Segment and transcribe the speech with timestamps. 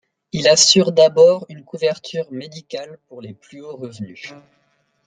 [0.31, 4.33] Il assure d'abord une couverture médicale pour les plus hauts revenus.